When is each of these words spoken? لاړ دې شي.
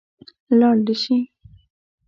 لاړ 0.59 0.75
دې 0.85 0.95
شي. 1.01 1.17